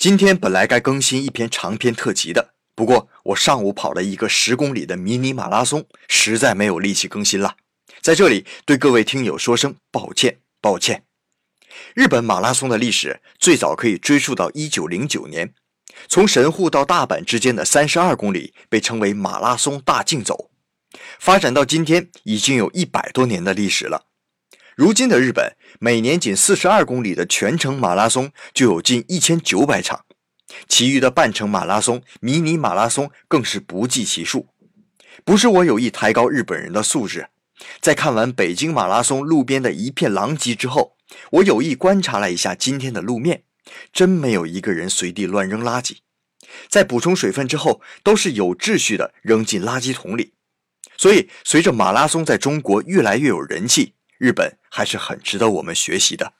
[0.00, 7.54] 今天本来该更新一篇长篇特辑的，不过我上午跑了一个十公里的迷你马拉松，实在没有力气更新了。
[8.00, 11.04] 在这里对各位听友说声抱歉，抱歉。
[11.92, 15.52] 日本马拉松的历史最早可以追溯到一九零九年，
[16.08, 20.50] 从神户到大阪之间的三十二公里被称为马拉松大竞走，
[21.18, 24.06] 发展到今天已经有一百多年的历史了。
[24.80, 30.06] 如今的日本，每年仅四十二公里的全程马拉松就有近一千九百场，
[30.70, 34.48] 其余的半程马拉松、迷你马拉松更是不计其数。
[35.22, 37.28] 不是我有意抬高日本人的素质，
[37.82, 40.96] 在看完北京马拉松路边的一片狼藉之后，
[41.32, 43.42] 我有意观察了一下今天的路面，
[43.92, 45.98] 真没有一个人随地乱扔垃圾，
[46.70, 50.32] 在补充水分之后，都是有秩序的扔进垃圾桶里。
[50.96, 53.92] 所以，随着马拉松在中国越来越有人气。
[54.20, 56.39] 日本还是很值得我们学习的。